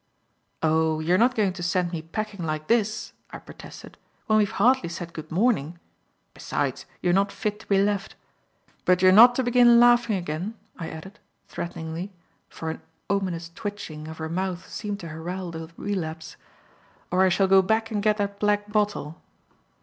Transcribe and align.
"Oh, 0.63 0.99
you're 0.99 1.19
not 1.19 1.35
going 1.35 1.53
to 1.53 1.61
send 1.61 1.91
me 1.91 2.01
packing 2.01 2.43
like 2.43 2.65
this," 2.65 3.13
I 3.29 3.37
protested, 3.37 3.99
"when 4.25 4.39
we've 4.39 4.49
hardly 4.49 4.89
said 4.89 5.13
good 5.13 5.31
morning. 5.31 5.77
Besides, 6.33 6.87
you're 7.03 7.13
not 7.13 7.31
fit 7.31 7.59
to 7.59 7.67
be 7.67 7.77
left. 7.83 8.15
But 8.83 9.03
you're 9.03 9.11
not 9.11 9.35
to 9.35 9.43
begin 9.43 9.79
laughing 9.79 10.15
again," 10.15 10.55
I 10.75 10.89
added, 10.89 11.19
threateningly, 11.47 12.11
for 12.49 12.71
an 12.71 12.81
ominous 13.11 13.51
twitching 13.53 14.07
of 14.07 14.17
her 14.17 14.27
mouth 14.27 14.67
seemed 14.67 14.99
to 15.01 15.09
herald 15.09 15.55
a 15.55 15.69
relapse, 15.77 16.35
"or 17.11 17.23
I 17.23 17.29
shall 17.29 17.47
go 17.47 17.61
back 17.61 17.91
and 17.91 18.01
get 18.01 18.17
that 18.17 18.39
black 18.39 18.71
bottle." 18.71 19.21